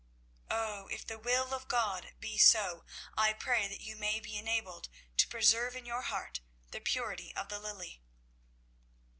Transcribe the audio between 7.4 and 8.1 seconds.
the lily!"